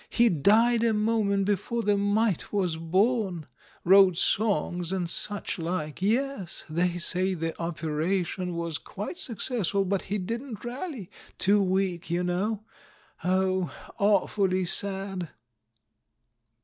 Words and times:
He 0.09 0.29
died 0.29 0.83
a 0.83 0.93
moment 0.95 1.45
before 1.45 1.83
the 1.83 1.95
mite 1.95 2.51
was 2.51 2.75
born. 2.75 3.45
Wrote 3.83 4.17
songs 4.17 4.91
and 4.91 5.07
such 5.07 5.59
like. 5.59 6.01
Yes, 6.01 6.65
they 6.67 6.97
say 6.97 7.35
the 7.35 7.55
operation 7.61 8.53
w^as 8.55 8.83
quite 8.83 9.19
suc 9.19 9.37
cessful, 9.37 9.87
but 9.87 10.01
he 10.09 10.17
didn't 10.17 10.65
rally— 10.65 11.11
too 11.37 11.61
weak, 11.61 12.09
you 12.09 12.23
know. 12.23 12.63
Oh, 13.23 13.71
awfully 13.99 14.65
sad!" 14.65 15.29